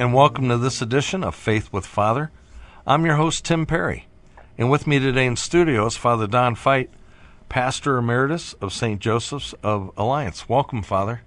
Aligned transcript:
and 0.00 0.14
welcome 0.14 0.48
to 0.48 0.56
this 0.56 0.80
edition 0.80 1.22
of 1.22 1.34
Faith 1.34 1.70
with 1.74 1.84
Father. 1.84 2.30
I'm 2.86 3.04
your 3.04 3.16
host, 3.16 3.44
Tim 3.44 3.66
Perry, 3.66 4.06
and 4.56 4.70
with 4.70 4.86
me 4.86 4.98
today 4.98 5.26
in 5.26 5.36
studio 5.36 5.84
is 5.84 5.98
Father 5.98 6.26
Don 6.26 6.54
Fite, 6.54 6.88
Pastor 7.50 7.98
Emeritus 7.98 8.54
of 8.62 8.72
St. 8.72 8.98
Joseph's 8.98 9.52
of 9.62 9.90
Alliance. 9.98 10.48
Welcome, 10.48 10.82
Father. 10.82 11.20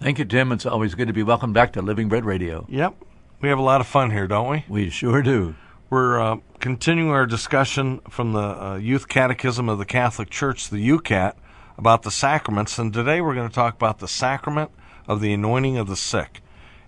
Thank 0.00 0.18
you, 0.18 0.24
Tim. 0.24 0.52
It's 0.52 0.64
always 0.64 0.94
good 0.94 1.08
to 1.08 1.12
be 1.12 1.22
welcomed 1.22 1.52
back 1.52 1.74
to 1.74 1.82
Living 1.82 2.08
Bread 2.08 2.24
Radio. 2.24 2.64
Yep, 2.70 2.94
we 3.42 3.50
have 3.50 3.58
a 3.58 3.62
lot 3.62 3.82
of 3.82 3.86
fun 3.86 4.10
here, 4.10 4.26
don't 4.26 4.48
we? 4.48 4.64
We 4.70 4.88
sure 4.88 5.20
do. 5.20 5.54
We're 5.90 6.18
uh, 6.18 6.36
continuing 6.60 7.10
our 7.10 7.26
discussion 7.26 8.00
from 8.08 8.32
the 8.32 8.38
uh, 8.38 8.76
Youth 8.76 9.06
Catechism 9.06 9.68
of 9.68 9.76
the 9.76 9.84
Catholic 9.84 10.30
Church, 10.30 10.70
the 10.70 10.78
YOUCAT, 10.78 11.34
about 11.76 12.04
the 12.04 12.10
sacraments, 12.10 12.78
and 12.78 12.90
today 12.90 13.20
we're 13.20 13.34
going 13.34 13.50
to 13.50 13.54
talk 13.54 13.74
about 13.74 13.98
the 13.98 14.08
sacrament 14.08 14.70
of 15.06 15.20
the 15.20 15.34
anointing 15.34 15.76
of 15.76 15.88
the 15.88 15.96
sick. 15.96 16.40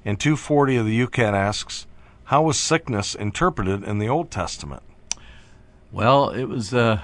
And 0.06 0.20
240 0.20 0.76
of 0.76 0.86
the 0.86 0.96
YOUCAT 0.96 1.34
asks, 1.34 1.88
How 2.26 2.42
was 2.42 2.60
sickness 2.60 3.16
interpreted 3.16 3.82
in 3.82 3.98
the 3.98 4.08
Old 4.08 4.30
Testament? 4.30 4.84
Well, 5.90 6.30
it 6.30 6.44
was 6.44 6.72
uh, 6.72 7.00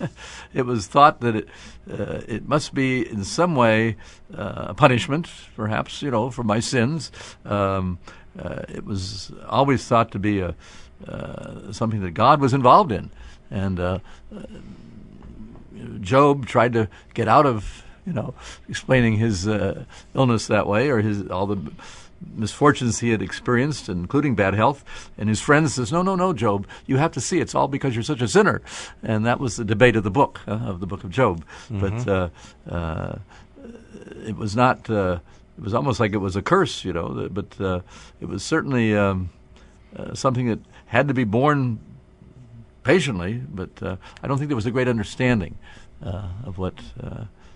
it 0.52 0.66
was 0.66 0.86
thought 0.86 1.22
that 1.22 1.34
it 1.34 1.48
uh, 1.90 2.20
it 2.28 2.46
must 2.46 2.74
be 2.74 3.08
in 3.08 3.24
some 3.24 3.56
way 3.56 3.96
uh, 4.36 4.66
a 4.68 4.74
punishment, 4.74 5.30
perhaps 5.56 6.02
you 6.02 6.10
know, 6.10 6.30
for 6.30 6.42
my 6.42 6.60
sins. 6.60 7.10
Um, 7.46 7.98
uh, 8.38 8.64
it 8.68 8.84
was 8.84 9.32
always 9.48 9.86
thought 9.86 10.12
to 10.12 10.18
be 10.18 10.40
a 10.40 10.54
uh, 11.08 11.72
something 11.72 12.02
that 12.02 12.10
God 12.10 12.38
was 12.38 12.52
involved 12.52 12.92
in, 12.92 13.10
and 13.50 13.80
uh, 13.80 13.98
Job 16.02 16.44
tried 16.44 16.74
to 16.74 16.90
get 17.14 17.28
out 17.28 17.46
of 17.46 17.82
you 18.04 18.12
know 18.12 18.34
explaining 18.68 19.16
his 19.16 19.46
illness 20.14 20.48
that 20.48 20.66
way 20.66 20.90
or 20.90 21.00
his 21.00 21.26
all 21.28 21.46
the 21.46 21.72
misfortunes 22.34 23.00
he 23.00 23.10
had 23.10 23.22
experienced, 23.22 23.88
including 23.88 24.34
bad 24.34 24.54
health. 24.54 24.84
And 25.18 25.28
his 25.28 25.40
friend 25.40 25.70
says, 25.70 25.92
"No, 25.92 26.02
no, 26.02 26.14
no, 26.14 26.32
Job, 26.32 26.66
you 26.86 26.96
have 26.96 27.12
to 27.12 27.20
see 27.20 27.40
it's 27.40 27.54
all 27.54 27.68
because 27.68 27.94
you're 27.94 28.02
such 28.02 28.22
a 28.22 28.28
sinner." 28.28 28.62
And 29.02 29.26
that 29.26 29.40
was 29.40 29.56
the 29.56 29.64
debate 29.64 29.96
of 29.96 30.04
the 30.04 30.10
book 30.10 30.40
uh, 30.46 30.52
of 30.52 30.80
the 30.80 30.86
book 30.86 31.04
of 31.04 31.10
Job. 31.10 31.44
Mm-hmm. 31.68 31.80
But 31.80 32.08
uh, 32.08 32.28
uh, 32.70 33.18
it 34.26 34.36
was 34.36 34.56
not. 34.56 34.88
Uh, 34.88 35.18
it 35.58 35.64
was 35.64 35.74
almost 35.74 36.00
like 36.00 36.12
it 36.12 36.18
was 36.18 36.36
a 36.36 36.42
curse, 36.42 36.84
you 36.84 36.92
know. 36.92 37.28
But 37.30 37.60
uh, 37.60 37.80
it 38.20 38.26
was 38.26 38.42
certainly 38.42 38.96
um, 38.96 39.30
uh, 39.96 40.14
something 40.14 40.46
that 40.46 40.60
had 40.86 41.08
to 41.08 41.14
be 41.14 41.24
borne 41.24 41.78
patiently. 42.82 43.34
But 43.34 43.70
I 43.82 44.26
don't 44.26 44.38
think 44.38 44.48
there 44.48 44.56
was 44.56 44.66
a 44.66 44.70
great 44.70 44.88
understanding 44.88 45.58
of 46.00 46.58
what 46.58 46.74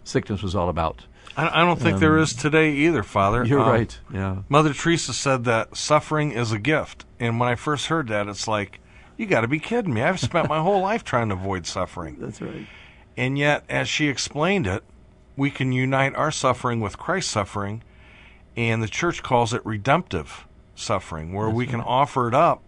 sickness 0.04 0.42
was 0.42 0.54
all 0.54 0.68
about. 0.68 1.04
I, 1.36 1.64
don't 1.64 1.78
think 1.80 1.94
um, 1.94 2.00
there 2.00 2.18
is 2.18 2.34
today 2.34 2.72
either, 2.72 3.02
Father. 3.02 3.44
You're 3.44 3.60
um, 3.60 3.68
right. 3.68 3.98
Yeah. 4.12 4.42
Mother 4.48 4.72
Teresa 4.72 5.12
said 5.12 5.44
that 5.44 5.76
suffering 5.76 6.32
is 6.32 6.52
a 6.52 6.58
gift, 6.58 7.04
and 7.20 7.38
when 7.40 7.48
I 7.48 7.54
first 7.54 7.86
heard 7.86 8.08
that, 8.08 8.28
it's 8.28 8.48
like, 8.48 8.80
you 9.16 9.26
got 9.26 9.42
to 9.42 9.48
be 9.48 9.58
kidding 9.58 9.94
me! 9.94 10.02
I've 10.02 10.20
spent 10.20 10.48
my 10.48 10.60
whole 10.60 10.80
life 10.80 11.04
trying 11.04 11.28
to 11.28 11.34
avoid 11.34 11.66
suffering. 11.66 12.16
That's 12.20 12.40
right. 12.40 12.66
And 13.16 13.38
yet, 13.38 13.64
as 13.68 13.88
she 13.88 14.08
explained 14.08 14.66
it, 14.66 14.84
we 15.36 15.50
can 15.50 15.72
unite 15.72 16.14
our 16.14 16.30
suffering 16.30 16.80
with 16.80 16.98
Christ's 16.98 17.32
suffering, 17.32 17.82
and 18.56 18.82
the 18.82 18.88
Church 18.88 19.22
calls 19.22 19.52
it 19.52 19.64
redemptive 19.64 20.46
suffering, 20.74 21.32
where 21.32 21.46
That's 21.46 21.56
we 21.56 21.66
can 21.66 21.80
offer 21.80 22.28
it 22.28 22.34
up 22.34 22.62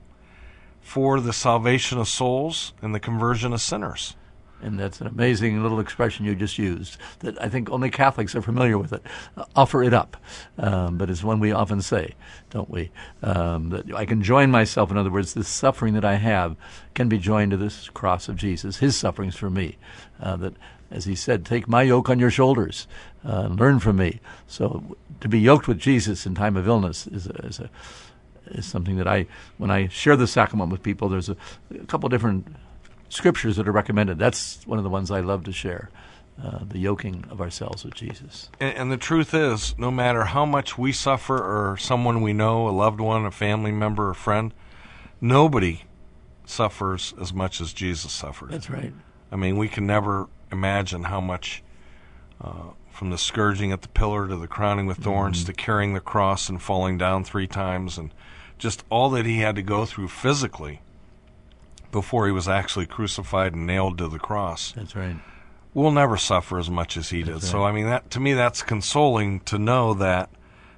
for 0.80 1.20
the 1.20 1.32
salvation 1.32 1.98
of 1.98 2.08
souls 2.08 2.72
and 2.80 2.94
the 2.94 3.00
conversion 3.00 3.52
of 3.52 3.60
sinners 3.60 4.16
and 4.62 4.78
that's 4.78 5.00
an 5.00 5.06
amazing 5.06 5.62
little 5.62 5.80
expression 5.80 6.24
you 6.24 6.34
just 6.34 6.58
used 6.58 6.96
that 7.20 7.40
I 7.40 7.48
think 7.48 7.70
only 7.70 7.90
Catholics 7.90 8.34
are 8.34 8.42
familiar 8.42 8.78
with 8.78 8.92
it. 8.92 9.02
Uh, 9.36 9.44
offer 9.54 9.82
it 9.82 9.94
up, 9.94 10.16
um, 10.58 10.98
but 10.98 11.10
it's 11.10 11.22
one 11.22 11.40
we 11.40 11.52
often 11.52 11.80
say, 11.80 12.14
don't 12.50 12.70
we? 12.70 12.90
Um, 13.22 13.70
that 13.70 13.94
I 13.94 14.04
can 14.04 14.22
join 14.22 14.50
myself. 14.50 14.90
In 14.90 14.96
other 14.96 15.10
words, 15.10 15.34
the 15.34 15.44
suffering 15.44 15.94
that 15.94 16.04
I 16.04 16.16
have 16.16 16.56
can 16.94 17.08
be 17.08 17.18
joined 17.18 17.52
to 17.52 17.56
this 17.56 17.88
cross 17.90 18.28
of 18.28 18.36
Jesus, 18.36 18.78
His 18.78 18.96
sufferings 18.96 19.36
for 19.36 19.50
me. 19.50 19.76
Uh, 20.20 20.36
that, 20.36 20.54
as 20.90 21.04
He 21.04 21.14
said, 21.14 21.44
take 21.44 21.68
my 21.68 21.82
yoke 21.82 22.08
on 22.08 22.18
your 22.18 22.30
shoulders, 22.30 22.86
uh, 23.24 23.46
learn 23.46 23.78
from 23.78 23.96
me. 23.96 24.20
So 24.46 24.96
to 25.20 25.28
be 25.28 25.38
yoked 25.38 25.68
with 25.68 25.78
Jesus 25.78 26.26
in 26.26 26.34
time 26.34 26.56
of 26.56 26.66
illness 26.66 27.06
is 27.06 27.26
a, 27.26 27.46
is 27.46 27.60
a 27.60 27.70
is 28.52 28.64
something 28.64 28.96
that 28.96 29.06
I, 29.06 29.26
when 29.58 29.70
I 29.70 29.88
share 29.88 30.16
the 30.16 30.26
sacrament 30.26 30.72
with 30.72 30.82
people, 30.82 31.10
there's 31.10 31.28
a, 31.28 31.36
a 31.70 31.84
couple 31.84 32.08
different 32.08 32.46
scriptures 33.08 33.56
that 33.56 33.68
are 33.68 33.72
recommended. 33.72 34.18
That's 34.18 34.66
one 34.66 34.78
of 34.78 34.84
the 34.84 34.90
ones 34.90 35.10
I 35.10 35.20
love 35.20 35.44
to 35.44 35.52
share. 35.52 35.90
Uh, 36.40 36.60
the 36.68 36.78
yoking 36.78 37.24
of 37.30 37.40
ourselves 37.40 37.84
with 37.84 37.94
Jesus. 37.94 38.48
And, 38.60 38.76
and, 38.76 38.92
the 38.92 38.96
truth 38.96 39.34
is, 39.34 39.74
no 39.76 39.90
matter 39.90 40.22
how 40.22 40.46
much 40.46 40.78
we 40.78 40.92
suffer, 40.92 41.36
or 41.36 41.76
someone 41.76 42.20
we 42.20 42.32
know, 42.32 42.68
a 42.68 42.70
loved 42.70 43.00
one, 43.00 43.26
a 43.26 43.32
family 43.32 43.72
member, 43.72 44.08
a 44.08 44.14
friend, 44.14 44.54
nobody 45.20 45.82
suffers 46.46 47.12
as 47.20 47.32
much 47.32 47.60
as 47.60 47.72
Jesus 47.72 48.12
suffered. 48.12 48.52
That's 48.52 48.70
right. 48.70 48.92
I 49.32 49.34
mean, 49.34 49.56
we 49.56 49.68
can 49.68 49.84
never 49.84 50.28
imagine 50.52 51.04
how 51.04 51.20
much, 51.20 51.64
uh, 52.40 52.70
from 52.92 53.10
the 53.10 53.18
scourging 53.18 53.72
at 53.72 53.82
the 53.82 53.88
pillar 53.88 54.28
to 54.28 54.36
the 54.36 54.46
crowning 54.46 54.86
with 54.86 54.98
thorns 54.98 55.38
mm-hmm. 55.38 55.46
to 55.46 55.52
carrying 55.54 55.94
the 55.94 56.00
cross 56.00 56.48
and 56.48 56.62
falling 56.62 56.98
down 56.98 57.24
three 57.24 57.48
times, 57.48 57.98
and 57.98 58.14
just 58.58 58.84
all 58.90 59.10
that 59.10 59.26
he 59.26 59.38
had 59.38 59.56
to 59.56 59.62
go 59.62 59.84
through 59.84 60.06
physically 60.06 60.82
before 61.90 62.26
he 62.26 62.32
was 62.32 62.48
actually 62.48 62.86
crucified 62.86 63.54
and 63.54 63.66
nailed 63.66 63.98
to 63.98 64.08
the 64.08 64.18
cross. 64.18 64.72
That's 64.72 64.94
right. 64.94 65.16
We'll 65.74 65.90
never 65.90 66.16
suffer 66.16 66.58
as 66.58 66.70
much 66.70 66.96
as 66.96 67.10
he 67.10 67.22
did. 67.22 67.34
Right. 67.34 67.42
So 67.42 67.64
I 67.64 67.72
mean 67.72 67.86
that 67.86 68.10
to 68.10 68.20
me 68.20 68.32
that's 68.32 68.62
consoling 68.62 69.40
to 69.40 69.58
know 69.58 69.94
that 69.94 70.30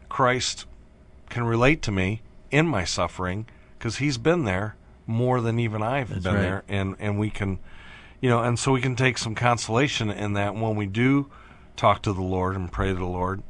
Christ 0.09 0.66
can 1.28 1.44
relate 1.44 1.82
to 1.82 1.93
me 1.93 2.22
in 2.50 2.66
my 2.66 2.84
suffering 2.84 3.47
because 3.78 3.97
he's 3.97 4.19
been 4.19 4.44
there 4.44 4.76
more 5.06 5.41
than 5.41 5.59
even 5.59 5.82
I've 5.82 6.09
that's 6.09 6.25
been 6.25 6.34
right. 6.34 6.43
there 6.43 6.65
and 6.69 6.97
and 6.99 7.19
we 7.19 7.31
can 7.31 7.60
you 8.20 8.28
know 8.28 8.43
and 8.43 8.59
so 8.59 8.72
we 8.72 8.81
can 8.81 8.97
take 8.97 9.16
some 9.19 9.34
consolation 9.34 10.10
in 10.10 10.34
that 10.34 10.54
when 10.54 10.76
we 10.76 10.87
do 10.87 11.31
talk 11.76 12.03
to 12.03 12.12
the 12.12 12.22
Lord 12.22 12.56
and 12.56 12.70
pray 12.70 12.88
to 12.88 12.94
the 12.94 13.06
Lord 13.06 13.43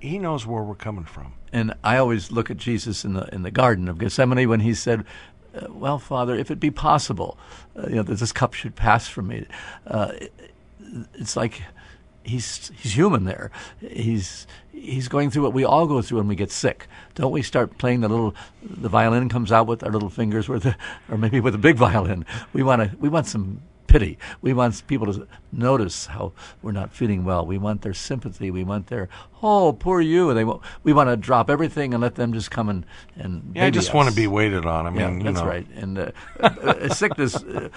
he 0.00 0.18
knows 0.18 0.46
where 0.46 0.62
we're 0.62 0.74
coming 0.74 1.04
from. 1.04 1.34
And 1.52 1.74
I 1.84 1.98
always 1.98 2.32
look 2.32 2.50
at 2.50 2.56
Jesus 2.56 3.04
in 3.04 3.14
the 3.14 3.32
in 3.32 3.42
the 3.42 3.50
Garden 3.50 3.88
of 3.88 3.98
Gethsemane 3.98 4.48
when 4.48 4.60
he 4.60 4.74
said, 4.74 5.04
uh, 5.56 5.66
well, 5.70 5.98
Father, 5.98 6.34
if 6.34 6.50
it 6.50 6.60
be 6.60 6.70
possible, 6.70 7.38
uh, 7.76 7.86
you 7.88 7.96
know, 7.96 8.02
that 8.02 8.18
this 8.18 8.32
cup 8.32 8.54
should 8.54 8.76
pass 8.76 9.08
from 9.08 9.28
me. 9.28 9.46
Uh, 9.86 10.12
it's 11.14 11.36
like 11.36 11.62
he's 12.22 12.70
he's 12.76 12.96
human 12.96 13.24
there. 13.24 13.50
He's 13.80 14.46
he's 14.72 15.08
going 15.08 15.30
through 15.30 15.42
what 15.42 15.52
we 15.52 15.64
all 15.64 15.86
go 15.86 16.02
through 16.02 16.18
when 16.18 16.28
we 16.28 16.36
get 16.36 16.50
sick. 16.50 16.86
Don't 17.14 17.32
we 17.32 17.42
start 17.42 17.78
playing 17.78 18.00
the 18.00 18.08
little 18.08 18.34
the 18.62 18.88
violin 18.88 19.28
comes 19.28 19.52
out 19.52 19.66
with 19.66 19.82
our 19.82 19.90
little 19.90 20.10
fingers, 20.10 20.46
the, 20.46 20.76
or 21.08 21.16
maybe 21.16 21.40
with 21.40 21.54
a 21.54 21.58
big 21.58 21.76
violin. 21.86 22.26
We 22.52 22.62
want 22.62 22.82
to 22.82 22.96
we 22.98 23.08
want 23.08 23.26
some 23.26 23.62
pity. 23.98 24.18
We 24.42 24.52
want 24.52 24.86
people 24.86 25.12
to 25.12 25.26
notice 25.52 26.06
how 26.06 26.32
we're 26.62 26.72
not 26.72 26.92
feeling 26.92 27.24
well. 27.24 27.46
We 27.46 27.58
want 27.58 27.82
their 27.82 27.94
sympathy. 27.94 28.50
We 28.50 28.64
want 28.64 28.88
their 28.88 29.08
oh, 29.42 29.72
poor 29.72 30.00
you. 30.00 30.34
They 30.34 30.44
we 30.82 30.92
want 30.92 31.08
to 31.08 31.16
drop 31.16 31.48
everything 31.48 31.94
and 31.94 32.02
let 32.02 32.14
them 32.16 32.32
just 32.32 32.50
come 32.50 32.68
and 32.68 32.84
and 33.16 33.52
yeah. 33.54 33.66
I 33.66 33.70
just 33.70 33.88
us. 33.88 33.94
want 33.94 34.08
to 34.10 34.14
be 34.14 34.26
waited 34.26 34.66
on. 34.66 34.86
I 34.86 34.90
mean, 34.90 35.20
yeah, 35.20 35.24
that's 35.24 35.40
know. 35.40 35.46
right. 35.46 35.66
And 35.76 35.98
uh, 35.98 36.10
uh 36.40 36.88
sickness. 36.94 37.36
Uh, 37.36 37.68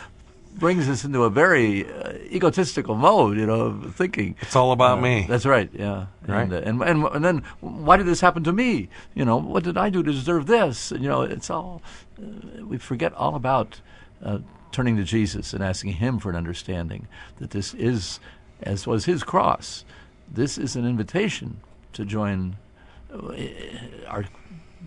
brings 0.56 0.90
us 0.90 1.06
into 1.06 1.24
a 1.24 1.30
very 1.30 1.90
uh, 1.90 2.12
egotistical 2.32 2.94
mode, 2.94 3.38
you 3.38 3.46
know, 3.46 3.62
of 3.62 3.96
thinking. 3.96 4.36
It's 4.42 4.58
all 4.58 4.74
about 4.74 4.98
uh, 4.98 5.02
me. 5.02 5.26
That's 5.30 5.46
right. 5.46 5.70
Yeah. 5.72 6.08
Right. 6.28 6.42
And, 6.42 6.54
uh, 6.54 6.58
and, 6.58 6.82
and 6.84 7.04
and 7.06 7.24
then 7.24 7.44
why 7.62 7.96
did 7.96 8.08
this 8.08 8.20
happen 8.20 8.44
to 8.44 8.52
me? 8.52 8.90
You 9.16 9.24
know, 9.24 9.38
what 9.38 9.64
did 9.64 9.78
I 9.78 9.90
do 9.90 10.04
to 10.04 10.12
deserve 10.12 10.48
this? 10.48 10.92
You 10.92 11.08
know, 11.08 11.22
it's 11.22 11.50
all 11.50 11.82
uh, 12.22 12.66
we 12.66 12.78
forget 12.78 13.14
all 13.14 13.36
about 13.36 13.80
uh, 14.24 14.40
turning 14.72 14.98
to 14.98 15.04
Jesus 15.04 15.54
and 15.54 15.64
asking 15.64 15.94
Him 15.94 16.20
for 16.20 16.30
an 16.30 16.36
understanding 16.36 17.08
that 17.38 17.52
this 17.52 17.74
is, 17.74 18.20
as 18.62 18.86
was 18.86 19.06
His 19.06 19.24
cross, 19.24 19.86
this 20.32 20.58
is 20.58 20.76
an 20.76 20.86
invitation 20.86 21.62
to 21.94 22.06
join 22.06 22.58
uh, 23.14 23.34
our 24.08 24.26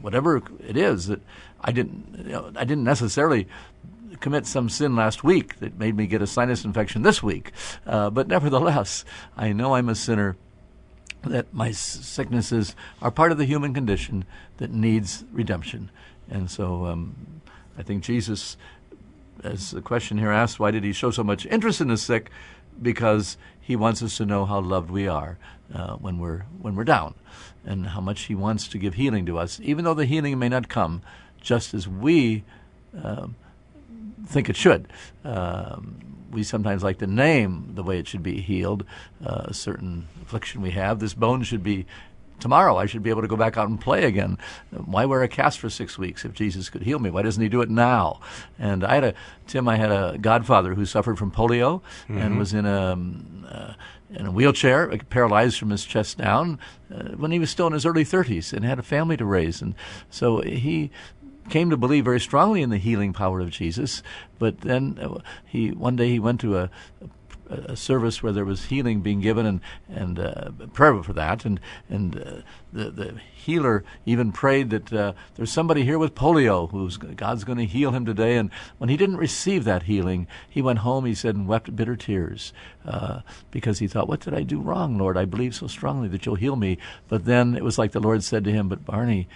whatever 0.00 0.42
it 0.66 0.76
is 0.76 1.06
that 1.06 1.20
I 1.60 1.72
didn't 1.72 2.24
you 2.24 2.32
know, 2.32 2.52
I 2.56 2.64
didn't 2.64 2.84
necessarily 2.84 3.46
commit 4.20 4.46
some 4.46 4.68
sin 4.68 4.94
last 4.96 5.24
week 5.24 5.58
that 5.60 5.78
made 5.78 5.96
me 5.96 6.06
get 6.06 6.22
a 6.22 6.26
sinus 6.26 6.64
infection 6.64 7.02
this 7.02 7.22
week, 7.22 7.52
uh, 7.86 8.10
but 8.10 8.28
nevertheless 8.28 9.04
I 9.36 9.52
know 9.52 9.74
I'm 9.74 9.88
a 9.88 9.94
sinner 9.94 10.36
that 11.24 11.52
my 11.52 11.70
sicknesses 11.70 12.74
are 13.00 13.10
part 13.10 13.32
of 13.32 13.38
the 13.38 13.44
human 13.44 13.74
condition 13.74 14.24
that 14.56 14.70
needs 14.70 15.24
redemption. 15.32 15.90
And 16.28 16.50
so 16.50 16.86
um, 16.86 17.40
I 17.78 17.82
think 17.82 18.02
Jesus, 18.02 18.56
as 19.42 19.70
the 19.70 19.80
question 19.80 20.18
here 20.18 20.30
asks, 20.30 20.58
why 20.58 20.70
did 20.70 20.84
he 20.84 20.92
show 20.92 21.10
so 21.10 21.24
much 21.24 21.46
interest 21.46 21.80
in 21.80 21.88
the 21.88 21.96
sick? 21.96 22.30
Because 22.80 23.36
he 23.60 23.76
wants 23.76 24.02
us 24.02 24.16
to 24.16 24.26
know 24.26 24.44
how 24.44 24.60
loved 24.60 24.90
we 24.90 25.06
are 25.06 25.38
uh, 25.74 25.96
when 25.96 26.18
we're 26.18 26.42
when 26.60 26.74
we're 26.74 26.84
down, 26.84 27.14
and 27.64 27.88
how 27.88 28.00
much 28.00 28.22
he 28.22 28.34
wants 28.34 28.68
to 28.68 28.78
give 28.78 28.94
healing 28.94 29.26
to 29.26 29.38
us, 29.38 29.60
even 29.62 29.84
though 29.84 29.94
the 29.94 30.06
healing 30.06 30.38
may 30.38 30.48
not 30.48 30.68
come 30.68 31.02
just 31.40 31.74
as 31.74 31.88
we 31.88 32.44
um, 33.02 33.36
think 34.26 34.48
it 34.48 34.56
should. 34.56 34.88
Um, 35.24 36.12
we 36.30 36.42
sometimes 36.42 36.82
like 36.82 36.98
to 36.98 37.06
name 37.06 37.72
the 37.74 37.82
way 37.82 37.98
it 37.98 38.08
should 38.08 38.22
be 38.22 38.40
healed, 38.40 38.84
uh, 39.24 39.42
a 39.44 39.54
certain 39.54 40.08
affliction 40.22 40.62
we 40.62 40.70
have. 40.70 40.98
This 40.98 41.14
bone 41.14 41.42
should 41.42 41.62
be 41.62 41.84
tomorrow. 42.42 42.76
I 42.76 42.86
should 42.86 43.02
be 43.02 43.10
able 43.10 43.22
to 43.22 43.28
go 43.28 43.36
back 43.36 43.56
out 43.56 43.68
and 43.68 43.80
play 43.80 44.04
again. 44.04 44.36
Why 44.70 45.06
wear 45.06 45.22
a 45.22 45.28
cast 45.28 45.58
for 45.58 45.70
six 45.70 45.96
weeks 45.96 46.24
if 46.24 46.34
Jesus 46.34 46.68
could 46.68 46.82
heal 46.82 46.98
me? 46.98 47.08
Why 47.08 47.22
doesn't 47.22 47.42
He 47.42 47.48
do 47.48 47.62
it 47.62 47.70
now? 47.70 48.20
And 48.58 48.84
I 48.84 48.94
had 48.96 49.04
a 49.04 49.14
Tim. 49.46 49.68
I 49.68 49.76
had 49.76 49.90
a 49.90 50.18
godfather 50.20 50.74
who 50.74 50.84
suffered 50.84 51.18
from 51.18 51.30
polio 51.30 51.80
mm-hmm. 52.04 52.18
and 52.18 52.38
was 52.38 52.52
in 52.52 52.66
a 52.66 52.92
um, 52.92 53.46
uh, 53.50 53.74
in 54.14 54.26
a 54.26 54.30
wheelchair, 54.30 54.88
paralyzed 55.08 55.58
from 55.58 55.70
his 55.70 55.84
chest 55.84 56.18
down, 56.18 56.58
uh, 56.94 57.12
when 57.16 57.30
he 57.30 57.38
was 57.38 57.50
still 57.50 57.66
in 57.66 57.72
his 57.72 57.86
early 57.86 58.04
30s 58.04 58.52
and 58.52 58.64
had 58.64 58.78
a 58.78 58.82
family 58.82 59.16
to 59.16 59.24
raise. 59.24 59.62
And 59.62 59.74
so 60.10 60.42
he 60.42 60.90
came 61.48 61.70
to 61.70 61.76
believe 61.76 62.04
very 62.04 62.20
strongly 62.20 62.62
in 62.62 62.70
the 62.70 62.78
healing 62.78 63.12
power 63.12 63.40
of 63.40 63.50
Jesus. 63.50 64.02
But 64.38 64.60
then 64.60 64.98
uh, 65.00 65.20
he 65.44 65.70
one 65.70 65.96
day 65.96 66.10
he 66.10 66.18
went 66.18 66.40
to 66.40 66.58
a, 66.58 66.70
a, 67.00 67.08
a 67.52 67.76
service 67.76 68.22
where 68.22 68.32
there 68.32 68.44
was 68.44 68.66
healing 68.66 69.00
being 69.00 69.20
given 69.20 69.46
and 69.46 69.60
and 69.88 70.18
uh, 70.18 70.50
prayer 70.72 71.02
for 71.02 71.12
that, 71.12 71.44
and 71.44 71.60
and 71.88 72.16
uh, 72.16 72.42
the 72.72 72.90
the 72.90 73.20
healer 73.34 73.84
even 74.06 74.32
prayed 74.32 74.70
that 74.70 74.92
uh, 74.92 75.12
there's 75.34 75.52
somebody 75.52 75.84
here 75.84 75.98
with 75.98 76.14
polio 76.14 76.70
who's 76.70 76.96
God's 76.96 77.44
going 77.44 77.58
to 77.58 77.66
heal 77.66 77.90
him 77.90 78.04
today. 78.04 78.36
And 78.36 78.50
when 78.78 78.88
he 78.88 78.96
didn't 78.96 79.16
receive 79.16 79.64
that 79.64 79.84
healing, 79.84 80.26
he 80.48 80.62
went 80.62 80.80
home. 80.80 81.04
He 81.04 81.14
said 81.14 81.34
and 81.34 81.48
wept 81.48 81.74
bitter 81.74 81.96
tears 81.96 82.52
uh, 82.84 83.20
because 83.50 83.78
he 83.78 83.88
thought, 83.88 84.08
"What 84.08 84.20
did 84.20 84.34
I 84.34 84.42
do 84.42 84.60
wrong, 84.60 84.98
Lord? 84.98 85.16
I 85.16 85.24
believe 85.24 85.54
so 85.54 85.66
strongly 85.66 86.08
that 86.08 86.26
you'll 86.26 86.36
heal 86.36 86.56
me." 86.56 86.78
But 87.08 87.24
then 87.24 87.54
it 87.56 87.64
was 87.64 87.78
like 87.78 87.92
the 87.92 88.00
Lord 88.00 88.22
said 88.22 88.44
to 88.44 88.52
him, 88.52 88.68
"But 88.68 88.84
Barney." 88.84 89.28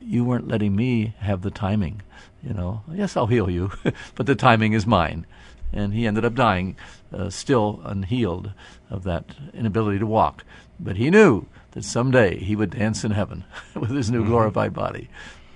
you 0.00 0.24
weren't 0.24 0.48
letting 0.48 0.74
me 0.74 1.14
have 1.18 1.42
the 1.42 1.50
timing. 1.50 2.02
You 2.42 2.54
know, 2.54 2.82
yes, 2.92 3.16
I'll 3.16 3.26
heal 3.26 3.50
you, 3.50 3.72
but 4.14 4.26
the 4.26 4.34
timing 4.34 4.72
is 4.72 4.86
mine. 4.86 5.26
And 5.72 5.92
he 5.92 6.06
ended 6.06 6.24
up 6.24 6.34
dying, 6.34 6.76
uh, 7.12 7.30
still 7.30 7.80
unhealed 7.84 8.52
of 8.90 9.04
that 9.04 9.24
inability 9.52 9.98
to 9.98 10.06
walk. 10.06 10.44
But 10.80 10.96
he 10.96 11.10
knew 11.10 11.46
that 11.72 11.84
someday 11.84 12.38
he 12.38 12.56
would 12.56 12.70
dance 12.70 13.04
in 13.04 13.10
heaven 13.10 13.44
with 13.74 13.90
his 13.90 14.10
new 14.10 14.20
mm-hmm. 14.20 14.30
glorified 14.30 14.72
body. 14.72 15.08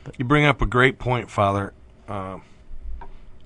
But 0.05 0.17
you 0.19 0.25
bring 0.25 0.45
up 0.45 0.61
a 0.61 0.67
great 0.67 0.99
point, 0.99 1.31
Father. 1.31 1.73
Uh, 2.09 2.39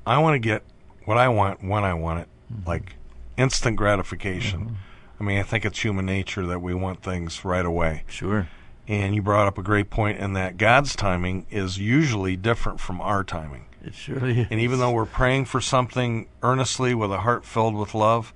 I 0.06 0.18
want 0.18 0.34
to 0.34 0.38
get 0.38 0.62
what 1.04 1.18
I 1.18 1.28
want 1.28 1.62
when 1.62 1.84
I 1.84 1.94
want 1.94 2.20
it, 2.20 2.28
mm-hmm. 2.52 2.68
like 2.68 2.96
instant 3.36 3.76
gratification. 3.76 4.60
Mm-hmm. 4.60 4.74
I 5.20 5.24
mean, 5.24 5.38
I 5.38 5.42
think 5.42 5.64
it's 5.64 5.78
human 5.78 6.06
nature 6.06 6.46
that 6.46 6.60
we 6.60 6.74
want 6.74 7.02
things 7.02 7.44
right 7.44 7.64
away. 7.64 8.04
Sure. 8.06 8.48
And 8.88 9.14
you 9.14 9.22
brought 9.22 9.48
up 9.48 9.58
a 9.58 9.62
great 9.62 9.90
point 9.90 10.18
in 10.18 10.34
that 10.34 10.58
God's 10.58 10.94
timing 10.94 11.46
is 11.50 11.78
usually 11.78 12.36
different 12.36 12.80
from 12.80 13.00
our 13.00 13.24
timing. 13.24 13.66
It 13.86 13.94
surely 13.94 14.40
is. 14.40 14.46
And 14.50 14.60
even 14.60 14.80
though 14.80 14.90
we're 14.90 15.06
praying 15.06 15.44
for 15.44 15.60
something 15.60 16.26
earnestly 16.42 16.94
with 16.94 17.12
a 17.12 17.18
heart 17.18 17.44
filled 17.44 17.76
with 17.76 17.94
love, 17.94 18.34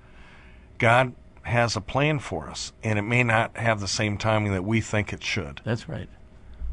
God 0.79 1.15
has 1.43 1.75
a 1.75 1.81
plan 1.81 2.21
for 2.21 2.49
us, 2.49 2.73
and 2.85 2.99
it 2.99 3.03
may 3.03 3.25
not 3.25 3.57
have 3.57 3.81
the 3.81 3.89
same 3.89 4.17
timing 4.17 4.53
that 4.53 4.65
we 4.65 4.81
think 4.81 5.13
it 5.13 5.25
should. 5.25 5.61
That's 5.65 5.89
right. 5.89 6.09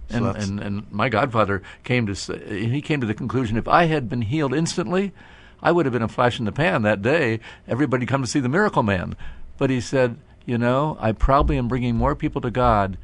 So 0.10 0.18
and, 0.18 0.26
that's, 0.26 0.48
and 0.48 0.60
and 0.60 0.92
my 0.92 1.10
godfather 1.10 1.64
came 1.84 2.06
to 2.06 2.16
say, 2.16 2.68
he 2.68 2.82
came 2.82 3.02
to 3.02 3.08
the 3.08 3.14
conclusion 3.14 3.58
if 3.58 3.68
I 3.68 3.86
had 3.86 4.08
been 4.08 4.22
healed 4.22 4.54
instantly, 4.54 5.12
I 5.62 5.72
would 5.72 5.86
have 5.86 5.94
been 5.94 6.04
a 6.04 6.08
flash 6.08 6.40
in 6.40 6.46
the 6.46 6.52
pan 6.52 6.84
that 6.84 7.02
day. 7.02 7.40
Everybody 7.68 8.06
come 8.06 8.22
to 8.22 8.28
see 8.28 8.40
the 8.40 8.48
miracle 8.48 8.84
man, 8.84 9.16
but 9.58 9.70
he 9.70 9.82
said, 9.82 10.18
you 10.46 10.58
know, 10.58 10.98
I 11.00 11.12
probably 11.12 11.58
am 11.58 11.68
bringing 11.68 11.96
more 11.96 12.16
people 12.16 12.42
to 12.42 12.52
God 12.52 12.98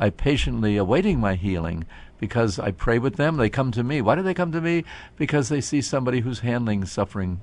by 0.00 0.08
patiently 0.08 0.78
awaiting 0.78 1.20
my 1.20 1.34
healing 1.34 1.84
because 2.18 2.58
I 2.58 2.70
pray 2.70 2.98
with 2.98 3.16
them. 3.16 3.36
They 3.36 3.50
come 3.50 3.70
to 3.72 3.82
me. 3.84 4.00
Why 4.00 4.14
do 4.14 4.22
they 4.22 4.32
come 4.32 4.50
to 4.52 4.60
me? 4.62 4.84
Because 5.16 5.50
they 5.50 5.60
see 5.60 5.82
somebody 5.82 6.20
who's 6.20 6.40
handling 6.40 6.86
suffering, 6.86 7.38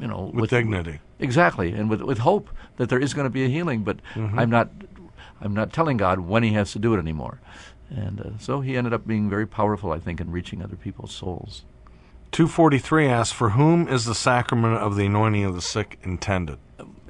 you 0.00 0.06
know, 0.06 0.30
with, 0.32 0.40
with 0.40 0.50
dignity. 0.50 1.00
Exactly, 1.18 1.72
and 1.72 1.90
with 1.90 2.00
with 2.00 2.18
hope 2.18 2.48
that 2.78 2.88
there 2.88 2.98
is 2.98 3.12
going 3.12 3.26
to 3.26 3.30
be 3.30 3.44
a 3.44 3.48
healing. 3.48 3.84
But 3.84 3.98
mm-hmm. 4.14 4.38
I'm 4.38 4.48
not, 4.48 4.70
I'm 5.42 5.52
not 5.52 5.74
telling 5.74 5.98
God 5.98 6.20
when 6.20 6.42
He 6.42 6.54
has 6.54 6.72
to 6.72 6.78
do 6.78 6.94
it 6.94 6.98
anymore. 6.98 7.38
And 7.90 8.18
uh, 8.18 8.38
so 8.38 8.62
he 8.62 8.78
ended 8.78 8.94
up 8.94 9.06
being 9.06 9.28
very 9.28 9.46
powerful, 9.46 9.92
I 9.92 9.98
think, 9.98 10.22
in 10.22 10.30
reaching 10.30 10.62
other 10.62 10.76
people's 10.76 11.12
souls. 11.12 11.64
243 12.32 13.06
asks, 13.06 13.32
For 13.32 13.50
whom 13.50 13.88
is 13.88 14.04
the 14.04 14.14
sacrament 14.14 14.78
of 14.78 14.96
the 14.96 15.06
anointing 15.06 15.44
of 15.44 15.54
the 15.54 15.62
sick 15.62 15.98
intended? 16.02 16.58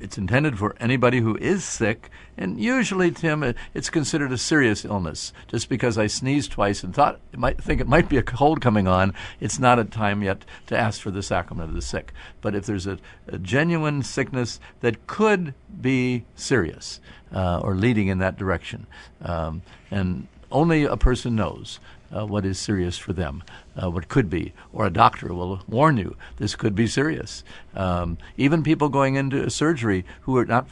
it's 0.05 0.19
intended 0.19 0.59
for 0.59 0.77
anybody 0.79 1.21
who 1.21 1.35
is 1.39 1.65
sick, 1.65 2.11
and 2.37 2.61
usually, 2.61 3.11
Tim, 3.11 3.55
it's 3.73 3.89
considered 3.89 4.33
a 4.33 4.39
serious 4.39 4.85
illness. 4.85 5.33
Just 5.49 5.71
because 5.71 5.97
I 5.97 6.09
sneezed 6.09 6.53
twice 6.53 6.83
and 6.83 6.95
thought 6.95 7.21
it 7.33 7.39
might 7.39 7.63
think 7.63 7.81
it 7.81 7.89
might 7.89 8.11
be 8.11 8.19
a 8.19 8.23
cold 8.23 8.61
coming 8.61 8.87
on, 8.87 9.15
it's 9.41 9.59
not 9.59 9.79
a 9.79 9.85
time 9.85 10.23
yet 10.23 10.45
to 10.67 10.77
ask 10.77 11.01
for 11.01 11.11
the 11.11 11.23
sacrament 11.23 11.71
of 11.71 11.75
the 11.75 11.81
sick. 11.81 12.13
But 12.43 12.55
if 12.55 12.67
there's 12.67 12.87
a, 12.87 12.99
a 13.29 13.39
genuine 13.39 14.03
sickness 14.03 14.61
that 14.81 15.07
could 15.07 15.55
be 15.81 16.27
serious 16.35 17.01
uh, 17.33 17.61
or 17.61 17.75
leading 17.75 18.09
in 18.09 18.19
that 18.19 18.37
direction, 18.37 18.87
um, 19.23 19.63
and 19.91 20.29
only 20.53 20.85
a 20.85 20.99
person 20.99 21.35
knows 21.35 21.81
uh, 22.15 22.27
what 22.27 22.45
is 22.45 22.59
serious 22.59 22.97
for 22.97 23.13
them, 23.13 23.43
uh, 23.81 23.91
what 23.91 24.09
could 24.09 24.31
be, 24.31 24.53
or 24.73 24.87
a 24.87 24.91
doctor 24.91 25.35
will 25.35 25.63
warn 25.69 25.97
you 25.97 26.17
this 26.37 26.55
could 26.55 26.75
be 26.75 26.87
serious. 26.87 27.45
Um, 27.75 28.19
even 28.37 28.63
people 28.63 28.89
going 28.89 29.17
into 29.17 29.49
surgery 29.51 30.05
who 30.23 30.37
are 30.37 30.45
not 30.45 30.69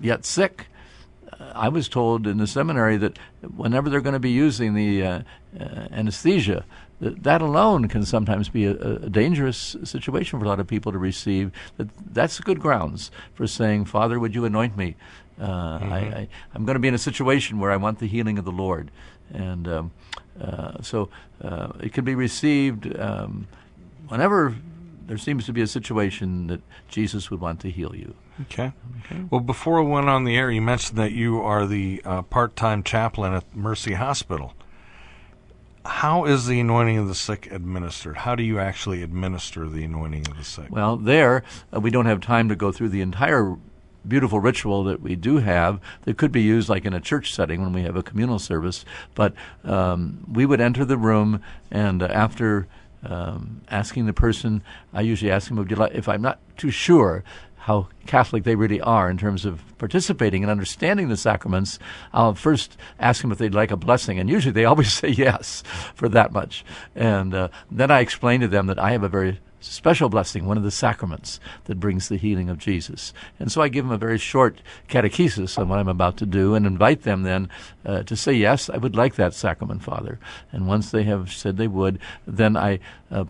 yet 0.00 0.24
sick. 0.24 0.66
Uh, 1.32 1.52
I 1.54 1.68
was 1.68 1.88
told 1.88 2.26
in 2.26 2.38
the 2.38 2.46
seminary 2.46 2.96
that 2.96 3.18
whenever 3.56 3.88
they're 3.88 4.00
going 4.00 4.14
to 4.14 4.18
be 4.18 4.30
using 4.30 4.74
the 4.74 5.02
uh, 5.02 5.20
uh, 5.58 5.64
anesthesia, 5.92 6.64
that, 7.00 7.22
that 7.22 7.40
alone 7.40 7.88
can 7.88 8.04
sometimes 8.04 8.48
be 8.48 8.66
a, 8.66 8.72
a, 8.72 9.08
dangerous 9.08 9.76
situation 9.84 10.38
for 10.38 10.44
a 10.44 10.48
lot 10.48 10.60
of 10.60 10.66
people 10.66 10.92
to 10.92 10.98
receive. 10.98 11.50
That 11.78 11.88
that's 12.12 12.40
good 12.40 12.60
grounds 12.60 13.10
for 13.32 13.46
saying, 13.46 13.86
"Father, 13.86 14.20
would 14.20 14.34
you 14.34 14.44
anoint 14.44 14.76
me? 14.76 14.96
Uh, 15.40 15.78
mm-hmm. 15.78 15.92
I, 15.92 15.98
I, 15.98 16.28
am 16.54 16.64
going 16.64 16.74
to 16.74 16.80
be 16.80 16.88
in 16.88 16.94
a 16.94 16.98
situation 16.98 17.58
where 17.58 17.70
I 17.70 17.76
want 17.76 17.98
the 17.98 18.06
healing 18.06 18.38
of 18.38 18.44
the 18.44 18.52
Lord." 18.52 18.90
And 19.32 19.66
um, 19.68 19.90
uh, 20.40 20.82
so 20.82 21.08
uh, 21.42 21.72
it 21.80 21.92
can 21.92 22.04
be 22.04 22.14
received 22.14 22.98
um, 22.98 23.46
whenever 24.08 24.54
there 25.06 25.18
seems 25.18 25.44
to 25.46 25.52
be 25.52 25.60
a 25.60 25.66
situation 25.66 26.46
that 26.48 26.60
Jesus 26.88 27.30
would 27.30 27.40
want 27.40 27.60
to 27.60 27.70
heal 27.70 27.94
you. 27.94 28.14
Okay. 28.42 28.72
okay. 29.04 29.22
Well, 29.28 29.40
before 29.40 29.82
we 29.82 29.90
went 29.90 30.08
on 30.08 30.24
the 30.24 30.36
air, 30.36 30.50
you 30.50 30.62
mentioned 30.62 30.98
that 30.98 31.12
you 31.12 31.40
are 31.40 31.66
the 31.66 32.00
uh, 32.04 32.22
part 32.22 32.56
time 32.56 32.82
chaplain 32.82 33.34
at 33.34 33.54
Mercy 33.54 33.94
Hospital. 33.94 34.54
How 35.84 36.26
is 36.26 36.46
the 36.46 36.60
anointing 36.60 36.98
of 36.98 37.08
the 37.08 37.14
sick 37.14 37.50
administered? 37.50 38.18
How 38.18 38.34
do 38.34 38.42
you 38.42 38.58
actually 38.58 39.02
administer 39.02 39.68
the 39.68 39.84
anointing 39.84 40.28
of 40.30 40.36
the 40.36 40.44
sick? 40.44 40.70
Well, 40.70 40.96
there, 40.96 41.42
uh, 41.74 41.80
we 41.80 41.90
don't 41.90 42.06
have 42.06 42.20
time 42.20 42.48
to 42.48 42.56
go 42.56 42.70
through 42.70 42.90
the 42.90 43.00
entire 43.00 43.56
beautiful 44.06 44.40
ritual 44.40 44.84
that 44.84 45.00
we 45.00 45.16
do 45.16 45.38
have 45.38 45.80
that 46.02 46.16
could 46.16 46.32
be 46.32 46.42
used 46.42 46.68
like 46.68 46.84
in 46.84 46.94
a 46.94 47.00
church 47.00 47.34
setting 47.34 47.62
when 47.62 47.72
we 47.72 47.82
have 47.82 47.96
a 47.96 48.02
communal 48.02 48.38
service. 48.38 48.84
But 49.14 49.34
um, 49.64 50.24
we 50.30 50.46
would 50.46 50.60
enter 50.60 50.84
the 50.84 50.96
room, 50.96 51.42
and 51.70 52.02
uh, 52.02 52.06
after 52.06 52.66
um, 53.04 53.62
asking 53.68 54.06
the 54.06 54.12
person, 54.12 54.62
I 54.92 55.00
usually 55.02 55.30
ask 55.30 55.48
them? 55.48 55.66
If 55.92 56.08
I'm 56.08 56.22
not 56.22 56.38
too 56.56 56.70
sure 56.70 57.24
how 57.56 57.88
Catholic 58.06 58.44
they 58.44 58.54
really 58.54 58.80
are 58.80 59.10
in 59.10 59.18
terms 59.18 59.44
of 59.44 59.62
participating 59.78 60.42
and 60.42 60.50
understanding 60.50 61.08
the 61.08 61.16
sacraments, 61.16 61.78
I'll 62.12 62.34
first 62.34 62.76
ask 62.98 63.20
them 63.20 63.32
if 63.32 63.38
they'd 63.38 63.54
like 63.54 63.70
a 63.70 63.76
blessing, 63.76 64.18
and 64.18 64.28
usually 64.28 64.52
they 64.52 64.64
always 64.66 64.92
say 64.92 65.08
yes 65.08 65.62
for 65.94 66.08
that 66.08 66.32
much. 66.32 66.64
And 66.94 67.34
uh, 67.34 67.48
then 67.70 67.90
I 67.90 68.00
explain 68.00 68.40
to 68.40 68.48
them 68.48 68.66
that 68.66 68.78
I 68.78 68.92
have 68.92 69.02
a 69.02 69.08
very 69.08 69.40
special 69.60 70.08
blessing, 70.08 70.46
one 70.46 70.56
of 70.56 70.62
the 70.62 70.70
sacraments 70.70 71.40
that 71.64 71.80
brings 71.80 72.08
the 72.08 72.16
healing 72.16 72.48
of 72.48 72.58
Jesus. 72.58 73.12
And 73.38 73.52
so 73.52 73.62
I 73.62 73.68
give 73.68 73.84
them 73.84 73.92
a 73.92 73.98
very 73.98 74.18
short 74.18 74.60
catechesis 74.88 75.58
on 75.58 75.68
what 75.68 75.78
I'm 75.78 75.88
about 75.88 76.16
to 76.18 76.26
do 76.26 76.54
and 76.54 76.66
invite 76.66 77.02
them 77.02 77.22
then 77.22 77.48
uh, 77.84 78.02
to 78.04 78.16
say, 78.16 78.32
Yes, 78.32 78.68
I 78.70 78.76
would 78.76 78.96
like 78.96 79.14
that 79.16 79.34
sacrament, 79.34 79.82
Father. 79.82 80.18
And 80.52 80.66
once 80.66 80.90
they 80.90 81.04
have 81.04 81.32
said 81.32 81.56
they 81.56 81.68
would, 81.68 81.98
then 82.26 82.56
I 82.56 82.80
uh, 83.10 83.24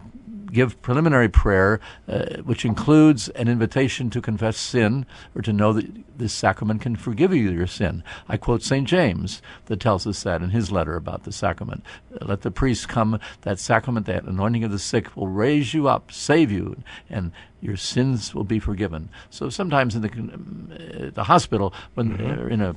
give 0.52 0.80
preliminary 0.82 1.28
prayer, 1.28 1.80
uh, 2.08 2.36
which 2.44 2.64
includes 2.64 3.28
an 3.30 3.48
invitation 3.48 4.10
to 4.10 4.20
confess 4.20 4.56
sin 4.56 5.06
or 5.34 5.42
to 5.42 5.52
know 5.52 5.72
that 5.72 5.86
this 6.18 6.32
sacrament 6.32 6.80
can 6.80 6.96
forgive 6.96 7.34
you 7.34 7.50
your 7.50 7.66
sin. 7.66 8.02
I 8.28 8.36
quote 8.36 8.62
St. 8.62 8.86
James 8.86 9.42
that 9.66 9.80
tells 9.80 10.06
us 10.06 10.22
that 10.22 10.42
in 10.42 10.50
his 10.50 10.70
letter 10.70 10.96
about 10.96 11.24
the 11.24 11.32
sacrament. 11.32 11.82
Let 12.20 12.42
the 12.42 12.50
priest 12.50 12.88
come, 12.88 13.18
that 13.42 13.58
sacrament, 13.58 14.06
that 14.06 14.24
anointing 14.24 14.64
of 14.64 14.70
the 14.70 14.78
sick 14.78 15.16
will 15.16 15.28
raise 15.28 15.74
you 15.74 15.88
up, 15.88 16.12
save 16.12 16.50
you, 16.50 16.82
and 17.08 17.32
your 17.60 17.76
sins 17.76 18.34
will 18.34 18.44
be 18.44 18.58
forgiven. 18.58 19.10
So 19.28 19.50
sometimes 19.50 19.94
in 19.94 20.02
the, 20.02 21.06
uh, 21.06 21.10
the 21.10 21.24
hospital, 21.24 21.74
when 21.94 22.10
mm-hmm. 22.10 22.26
they're 22.26 22.48
in 22.48 22.60
a 22.60 22.76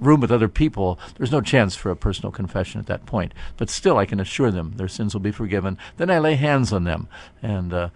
room 0.00 0.20
with 0.20 0.32
other 0.32 0.48
people, 0.48 0.98
there's 1.16 1.32
no 1.32 1.40
chance 1.40 1.76
for 1.76 1.90
a 1.90 1.96
personal 1.96 2.32
confession 2.32 2.80
at 2.80 2.86
that 2.86 3.06
point. 3.06 3.32
But 3.56 3.70
still, 3.70 3.98
I 3.98 4.06
can 4.06 4.20
assure 4.20 4.50
them 4.50 4.74
their 4.76 4.88
sins 4.88 5.14
will 5.14 5.20
be 5.20 5.32
forgiven. 5.32 5.78
Then 5.96 6.10
I 6.10 6.18
lay 6.18 6.34
hands 6.34 6.72
on 6.72 6.84
them 6.84 7.08
and 7.42 7.72
uh, 7.72 7.90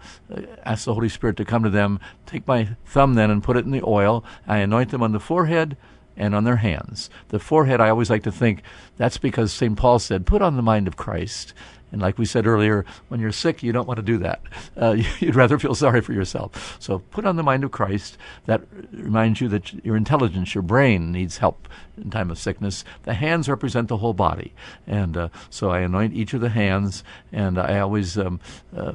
ask 0.63 0.85
the 0.85 0.93
Holy 0.93 1.09
Spirit 1.09 1.37
to 1.37 1.45
come 1.45 1.63
to 1.63 1.69
them. 1.69 1.99
Take 2.25 2.47
my 2.47 2.69
thumb 2.85 3.15
then 3.15 3.31
and 3.31 3.43
put 3.43 3.57
it 3.57 3.65
in 3.65 3.71
the 3.71 3.83
oil. 3.85 4.23
I 4.47 4.59
anoint 4.59 4.91
them 4.91 5.03
on 5.03 5.11
the 5.11 5.19
forehead 5.19 5.75
and 6.17 6.35
on 6.35 6.43
their 6.43 6.57
hands. 6.57 7.09
The 7.29 7.39
forehead, 7.39 7.81
I 7.81 7.89
always 7.89 8.09
like 8.09 8.23
to 8.23 8.31
think 8.31 8.61
that's 8.97 9.17
because 9.17 9.53
St. 9.53 9.77
Paul 9.77 9.99
said, 9.99 10.25
put 10.25 10.41
on 10.41 10.55
the 10.55 10.61
mind 10.61 10.87
of 10.87 10.97
Christ. 10.97 11.53
And 11.91 12.01
like 12.01 12.17
we 12.17 12.25
said 12.25 12.45
earlier, 12.45 12.83
when 13.07 13.21
you're 13.21 13.31
sick, 13.31 13.63
you 13.63 13.71
don't 13.71 13.87
want 13.87 13.97
to 13.97 14.03
do 14.03 14.17
that. 14.19 14.41
Uh, 14.77 14.97
you'd 15.19 15.35
rather 15.35 15.57
feel 15.57 15.73
sorry 15.73 16.01
for 16.01 16.11
yourself. 16.11 16.75
So 16.81 16.99
put 16.99 17.25
on 17.25 17.37
the 17.37 17.43
mind 17.43 17.63
of 17.63 17.71
Christ. 17.71 18.17
That 18.45 18.61
reminds 18.91 19.39
you 19.39 19.47
that 19.47 19.73
your 19.85 19.95
intelligence, 19.95 20.53
your 20.53 20.63
brain 20.63 21.13
needs 21.13 21.37
help 21.37 21.69
in 21.95 22.09
time 22.09 22.29
of 22.29 22.37
sickness. 22.37 22.83
The 23.03 23.13
hands 23.13 23.47
represent 23.47 23.87
the 23.87 23.97
whole 23.97 24.13
body. 24.13 24.53
And 24.85 25.15
uh, 25.15 25.29
so 25.49 25.69
I 25.69 25.79
anoint 25.79 26.13
each 26.13 26.33
of 26.33 26.41
the 26.41 26.49
hands, 26.49 27.05
and 27.31 27.57
I 27.57 27.79
always 27.79 28.17
um, 28.17 28.41
uh, 28.75 28.93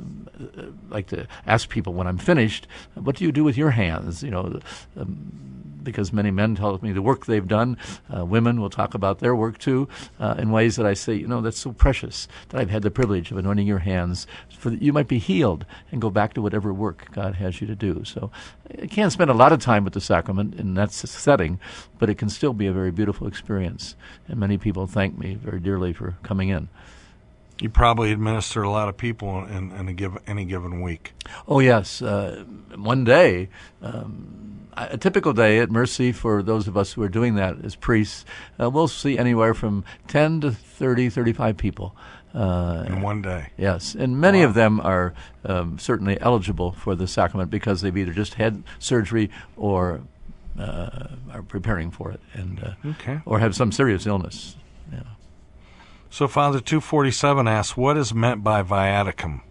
like 0.91 1.07
to 1.09 1.27
ask 1.47 1.71
people 1.71 1.95
when 1.95 2.07
I'm 2.07 2.19
finished, 2.19 2.67
what 2.95 3.17
do 3.17 3.25
you 3.25 3.33
do 3.33 3.43
with 3.43 3.57
your 3.57 3.71
hands? 3.71 4.23
You 4.23 4.33
know, 4.33 4.61
um, 4.99 5.60
because 5.83 6.13
many 6.13 6.31
men 6.31 6.55
tell 6.55 6.79
me 6.83 6.93
the 6.93 7.03
work 7.03 7.27
they've 7.27 7.47
done. 7.47 7.77
Uh, 8.15 8.25
women 8.25 8.61
will 8.61 8.71
talk 8.71 8.95
about 8.95 9.19
their 9.19 9.35
work 9.35 9.59
too 9.59 9.89
uh, 10.19 10.35
in 10.39 10.51
ways 10.51 10.77
that 10.77 10.87
I 10.87 10.95
say, 10.95 11.15
you 11.15 11.27
know, 11.27 11.41
that's 11.41 11.59
so 11.59 11.73
precious 11.73 12.29
that 12.49 12.61
I've 12.61 12.71
had 12.71 12.83
the 12.83 12.91
privilege 12.91 13.31
of 13.31 13.39
anointing 13.39 13.67
your 13.67 13.79
hands 13.79 14.27
for 14.49 14.71
that 14.71 14.83
you 14.83 14.93
might 14.93 15.09
be 15.09 15.19
healed 15.19 15.65
and 15.91 16.01
go 16.01 16.11
back 16.11 16.35
to 16.35 16.43
whatever 16.43 16.73
work 16.73 17.09
God 17.13 17.37
has 17.37 17.61
you 17.61 17.67
to 17.67 17.75
do. 17.75 18.05
So 18.05 18.31
I 18.81 18.87
can't 18.87 19.13
spend 19.13 19.31
a 19.31 19.35
lot 19.35 19.53
of 19.53 19.61
time 19.61 19.85
with 19.85 19.95
the 19.95 20.01
sacrament 20.01 20.55
in 20.55 20.75
that 20.75 20.93
setting, 20.93 21.59
but 21.99 22.11
it 22.11 22.17
can 22.17 22.29
still 22.29 22.53
be 22.53 22.67
a 22.67 22.73
very 22.73 22.91
beautiful 22.91 23.27
experience. 23.27 23.97
And 24.29 24.39
many 24.39 24.59
people 24.59 24.87
thank 24.87 25.19
me 25.19 25.35
very 25.35 25.61
dearly 25.61 25.93
for 25.93 26.17
coming 26.23 26.49
in. 26.49 26.69
You 27.61 27.69
probably 27.69 28.11
administer 28.11 28.63
a 28.63 28.71
lot 28.71 28.89
of 28.89 28.97
people 28.97 29.45
in, 29.45 29.71
in 29.73 29.89
a 29.89 29.93
give, 29.93 30.17
any 30.27 30.45
given 30.45 30.81
week. 30.81 31.13
Oh 31.47 31.61
yes, 31.61 32.01
uh, 32.01 32.45
one 32.75 33.05
day. 33.05 33.49
Um, 33.83 34.69
a 34.77 34.97
typical 34.97 35.33
day 35.33 35.59
at 35.59 35.71
Mercy 35.71 36.13
for 36.13 36.43
those 36.43 36.69
of 36.69 36.77
us 36.77 36.93
who 36.93 37.03
are 37.03 37.09
doing 37.09 37.35
that 37.35 37.63
as 37.65 37.75
priests, 37.75 38.25
uh, 38.59 38.71
we'll 38.71 38.89
see 38.89 39.19
anywhere 39.19 39.53
from 39.53 39.85
10 40.09 40.41
to 40.43 40.53
30, 40.53 41.11
35 41.11 41.57
people. 41.57 41.95
Uh, 42.35 42.85
in 42.87 43.03
one 43.03 43.21
day. 43.21 43.51
Yes, 43.59 43.95
and 43.95 44.21
many 44.21 44.39
wow. 44.39 44.45
of 44.47 44.55
them 44.55 44.81
are 44.81 45.13
um, 45.45 45.79
certainly 45.79 46.19
eligible 46.21 46.73
for 46.73 46.95
the 46.95 47.09
sacrament 47.09 47.51
because 47.51 47.81
they've 47.81 47.97
either 47.97 48.13
just 48.13 48.35
had 48.35 48.63
surgery 48.79 49.31
or 49.57 50.01
uh, 50.59 51.09
are 51.33 51.43
preparing 51.43 51.91
for 51.91 52.13
it, 52.13 52.21
and 52.35 52.63
uh, 52.63 52.89
okay. 52.91 53.21
or 53.27 53.41
have 53.41 53.57
some 53.57 53.73
serious 53.73 54.07
illness. 54.07 54.57
Yeah. 54.93 55.03
So, 56.13 56.27
Father 56.27 56.59
247 56.59 57.47
asks, 57.47 57.77
what 57.77 57.97
is 57.97 58.13
meant 58.13 58.43
by 58.43 58.65
viaticum? 58.65 59.43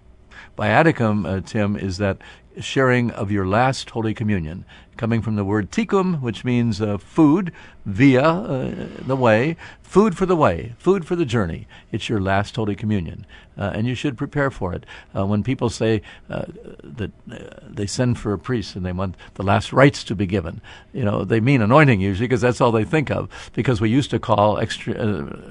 Viaticum, 0.58 1.26
uh, 1.26 1.40
Tim, 1.40 1.78
is 1.78 2.00
that 2.00 2.18
sharing 2.60 3.12
of 3.12 3.32
your 3.32 3.48
last 3.48 3.90
Holy 3.92 4.14
Communion, 4.14 4.66
coming 5.00 5.22
from 5.22 5.38
the 5.38 5.46
word 5.46 5.72
tikum, 5.72 6.22
which 6.22 6.44
means 6.44 6.82
uh, 6.82 6.98
food, 6.98 7.54
via 7.86 8.22
uh, 8.22 8.88
the 9.08 9.16
way, 9.16 9.56
food 9.82 10.16
for 10.16 10.26
the 10.26 10.36
way, 10.36 10.74
food 10.78 11.06
for 11.06 11.16
the 11.16 11.26
journey. 11.26 11.68
It's 11.92 12.10
your 12.10 12.20
last 12.20 12.56
Holy 12.58 12.76
Communion, 12.76 13.26
uh, 13.58 13.72
and 13.74 13.88
you 13.88 13.96
should 13.96 14.18
prepare 14.18 14.52
for 14.52 14.74
it. 14.74 14.86
Uh, 15.16 15.26
when 15.26 15.42
people 15.42 15.70
say 15.70 16.02
uh, 16.30 16.46
that 16.84 17.12
uh, 17.32 17.38
they 17.68 17.88
send 17.88 18.20
for 18.20 18.34
a 18.34 18.38
priest 18.38 18.76
and 18.76 18.86
they 18.86 18.92
want 18.92 19.16
the 19.36 19.44
last 19.44 19.72
rites 19.72 20.04
to 20.04 20.16
be 20.16 20.28
given, 20.28 20.60
you 20.92 21.06
know, 21.06 21.24
they 21.24 21.40
mean 21.40 21.62
anointing 21.62 22.02
usually 22.02 22.28
because 22.28 22.42
that's 22.42 22.60
all 22.60 22.74
they 22.74 22.84
think 22.84 23.10
of. 23.10 23.30
Because 23.54 23.80
we 23.80 23.90
used 23.90 24.12
to 24.12 24.20
call 24.20 24.60
extra. 24.60 24.94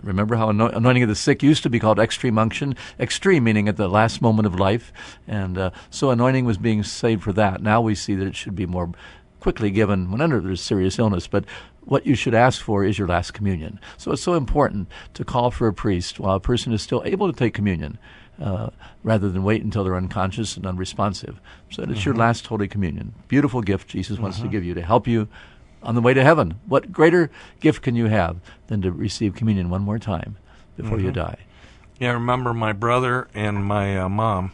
remember 0.03 0.37
how 0.37 0.51
anointing 0.51 1.03
of 1.03 1.09
the 1.09 1.17
sick 1.17 1.43
used 1.43 1.63
to 1.63 1.71
be 1.71 1.81
called 1.81 1.99
extreme 1.99 2.39
unction, 2.39 2.77
extreme 3.01 3.45
meaning 3.45 3.67
at 3.67 3.79
the 3.79 3.89
last 3.89 4.21
moment 4.21 4.47
of 4.47 4.61
life, 4.61 4.93
and 5.27 5.73
so 5.91 6.11
anointing 6.11 6.45
was 6.45 6.59
being 6.59 6.83
saved 6.83 7.23
for 7.23 7.33
that. 7.33 7.63
Now 7.63 7.81
we 7.81 7.95
see 7.95 8.15
that 8.15 8.27
it 8.27 8.37
should 8.37 8.55
be 8.55 8.67
more 8.67 8.93
quickly 9.41 9.71
given 9.71 10.11
when 10.11 10.21
under 10.21 10.41
there's 10.41 10.61
serious 10.61 10.99
illness, 10.99 11.27
but 11.27 11.45
what 11.81 12.07
you 12.07 12.15
should 12.15 12.35
ask 12.35 12.61
for 12.61 12.85
is 12.85 12.99
your 12.99 13.09
last 13.09 13.33
communion. 13.33 13.81
So 13.97 14.13
it's 14.13 14.23
so 14.23 14.35
important 14.35 14.89
to 15.15 15.25
call 15.25 15.51
for 15.51 15.67
a 15.67 15.73
priest 15.73 16.21
while 16.21 16.37
a 16.37 16.41
person 16.41 16.73
is 16.73 16.83
still 16.83 17.03
able 17.05 17.31
to 17.33 17.39
take 17.39 17.55
communion. 17.55 17.99
Uh, 18.41 18.71
rather 19.03 19.29
than 19.29 19.43
wait 19.43 19.65
until 19.65 19.83
they're 19.83 19.97
unconscious 19.97 20.57
and 20.57 20.65
unresponsive. 20.65 21.41
So 21.71 21.83
that 21.83 21.91
it's 21.91 21.99
mm-hmm. 21.99 22.11
your 22.11 22.17
last 22.17 22.47
Holy 22.47 22.69
Communion. 22.69 23.13
Beautiful 23.27 23.63
gift 23.63 23.89
Jesus 23.89 24.21
wants 24.21 24.37
to 24.37 24.45
mm-hmm. 24.45 24.53
give 24.53 24.63
you 24.63 24.75
to 24.75 24.83
help 24.83 25.09
you 25.09 25.27
on 25.83 25.97
the 25.97 26.01
way 26.01 26.15
to 26.15 26.23
heaven. 26.23 26.61
What 26.67 26.93
greater 26.93 27.33
gift 27.59 27.83
can 27.83 27.97
you 27.97 28.07
have 28.07 28.37
than 28.69 28.81
to 28.83 28.93
receive 28.93 29.35
communion 29.35 29.71
one 29.71 29.83
more 29.83 29.99
time 29.99 30.37
before 30.77 30.99
mm-hmm. 30.99 31.07
you 31.07 31.13
die? 31.13 31.39
Yeah, 31.99 32.11
I 32.11 32.13
remember 32.13 32.55
my 32.55 32.73
brother 32.73 33.27
and 33.35 33.65
my 33.65 33.99
uh, 33.99 34.09
mom 34.09 34.53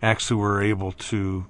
actually 0.00 0.40
were 0.40 0.62
able 0.62 0.92
to 0.92 1.46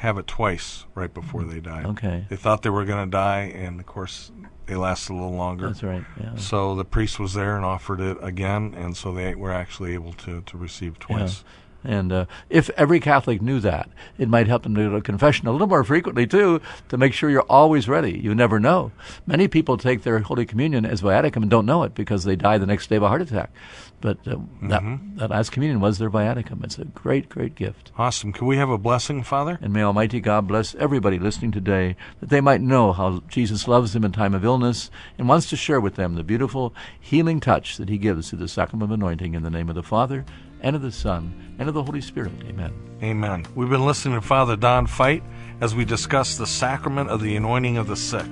have 0.00 0.16
it 0.16 0.26
twice 0.26 0.86
right 0.94 1.12
before 1.12 1.44
they 1.44 1.60
died. 1.60 1.84
Okay. 1.86 2.24
They 2.28 2.36
thought 2.36 2.62
they 2.62 2.70
were 2.70 2.86
going 2.86 3.04
to 3.04 3.10
die, 3.10 3.52
and 3.54 3.78
of 3.78 3.86
course, 3.86 4.32
they 4.64 4.74
lasted 4.74 5.12
a 5.12 5.14
little 5.14 5.34
longer. 5.34 5.66
That's 5.66 5.82
right. 5.82 6.02
Yeah. 6.18 6.36
So 6.36 6.74
the 6.74 6.86
priest 6.86 7.20
was 7.20 7.34
there 7.34 7.54
and 7.54 7.64
offered 7.64 8.00
it 8.00 8.16
again, 8.22 8.74
and 8.74 8.96
so 8.96 9.12
they 9.12 9.34
were 9.34 9.52
actually 9.52 9.92
able 9.92 10.14
to, 10.14 10.40
to 10.40 10.56
receive 10.56 10.98
twice. 10.98 11.44
Yeah. 11.44 11.50
And 11.82 12.12
uh, 12.12 12.26
if 12.48 12.70
every 12.70 13.00
Catholic 13.00 13.40
knew 13.40 13.60
that, 13.60 13.88
it 14.18 14.28
might 14.28 14.48
help 14.48 14.62
them 14.62 14.74
to 14.74 14.88
go 14.88 14.96
to 14.96 15.00
confession 15.00 15.48
a 15.48 15.52
little 15.52 15.66
more 15.66 15.84
frequently, 15.84 16.26
too, 16.26 16.60
to 16.88 16.98
make 16.98 17.12
sure 17.12 17.30
you're 17.30 17.42
always 17.42 17.88
ready. 17.88 18.18
You 18.18 18.34
never 18.34 18.60
know. 18.60 18.92
Many 19.26 19.48
people 19.48 19.76
take 19.76 20.02
their 20.02 20.18
Holy 20.18 20.44
Communion 20.44 20.84
as 20.84 21.02
viaticum 21.02 21.36
and 21.36 21.50
don't 21.50 21.66
know 21.66 21.82
it 21.84 21.94
because 21.94 22.24
they 22.24 22.36
die 22.36 22.58
the 22.58 22.66
next 22.66 22.88
day 22.88 22.96
of 22.96 23.02
a 23.02 23.08
heart 23.08 23.22
attack. 23.22 23.50
But 24.00 24.18
uh, 24.26 24.36
mm-hmm. 24.36 24.68
that, 24.68 24.82
that 25.16 25.30
last 25.30 25.52
communion 25.52 25.80
was 25.80 25.98
their 25.98 26.10
viaticum. 26.10 26.64
It's 26.64 26.78
a 26.78 26.84
great, 26.86 27.28
great 27.28 27.54
gift. 27.54 27.92
Awesome. 27.98 28.32
Can 28.32 28.46
we 28.46 28.56
have 28.56 28.70
a 28.70 28.78
blessing, 28.78 29.22
Father? 29.22 29.58
And 29.60 29.72
may 29.72 29.82
Almighty 29.82 30.20
God 30.20 30.48
bless 30.48 30.74
everybody 30.76 31.18
listening 31.18 31.52
today 31.52 31.96
that 32.20 32.30
they 32.30 32.40
might 32.40 32.62
know 32.62 32.92
how 32.92 33.22
Jesus 33.28 33.68
loves 33.68 33.92
them 33.92 34.04
in 34.04 34.12
time 34.12 34.34
of 34.34 34.44
illness 34.44 34.90
and 35.18 35.28
wants 35.28 35.50
to 35.50 35.56
share 35.56 35.80
with 35.80 35.96
them 35.96 36.14
the 36.14 36.24
beautiful 36.24 36.74
healing 36.98 37.40
touch 37.40 37.76
that 37.76 37.90
He 37.90 37.98
gives 37.98 38.30
through 38.30 38.38
the 38.38 38.48
sacrament 38.48 38.90
of 38.90 38.94
anointing 38.94 39.34
in 39.34 39.42
the 39.42 39.50
name 39.50 39.68
of 39.68 39.74
the 39.74 39.82
Father 39.82 40.24
and 40.62 40.76
of 40.76 40.82
the 40.82 40.92
Son, 40.92 41.54
and 41.58 41.68
of 41.68 41.74
the 41.74 41.82
Holy 41.82 42.00
Spirit. 42.00 42.32
Amen. 42.44 42.72
Amen. 43.02 43.46
We've 43.54 43.70
been 43.70 43.86
listening 43.86 44.20
to 44.20 44.26
Father 44.26 44.56
Don 44.56 44.86
Fight 44.86 45.22
as 45.60 45.74
we 45.74 45.84
discuss 45.84 46.36
the 46.36 46.46
sacrament 46.46 47.10
of 47.10 47.20
the 47.20 47.36
anointing 47.36 47.76
of 47.76 47.86
the 47.86 47.96
sick. 47.96 48.26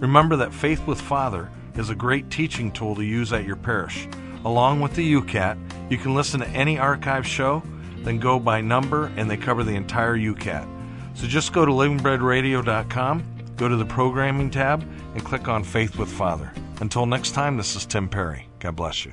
Remember 0.00 0.36
that 0.36 0.52
Faith 0.52 0.86
with 0.86 1.00
Father 1.00 1.48
is 1.76 1.90
a 1.90 1.94
great 1.94 2.30
teaching 2.30 2.70
tool 2.70 2.94
to 2.96 3.04
use 3.04 3.32
at 3.32 3.44
your 3.44 3.56
parish. 3.56 4.06
Along 4.44 4.80
with 4.80 4.94
the 4.94 5.12
YOUCAT, 5.12 5.90
you 5.90 5.98
can 5.98 6.14
listen 6.14 6.40
to 6.40 6.48
any 6.48 6.78
archive 6.78 7.26
show, 7.26 7.62
then 7.98 8.18
go 8.18 8.38
by 8.38 8.60
number, 8.60 9.12
and 9.16 9.30
they 9.30 9.36
cover 9.36 9.62
the 9.62 9.74
entire 9.74 10.16
YOUCAT. 10.16 10.66
So 11.14 11.26
just 11.26 11.52
go 11.52 11.64
to 11.64 11.72
livingbreadradio.com, 11.72 13.24
go 13.56 13.68
to 13.68 13.76
the 13.76 13.84
programming 13.84 14.50
tab, 14.50 14.82
and 15.14 15.24
click 15.24 15.46
on 15.48 15.62
Faith 15.62 15.96
with 15.96 16.10
Father. 16.10 16.52
Until 16.80 17.06
next 17.06 17.32
time, 17.32 17.56
this 17.56 17.76
is 17.76 17.86
Tim 17.86 18.08
Perry. 18.08 18.48
God 18.58 18.74
bless 18.74 19.04
you. 19.04 19.12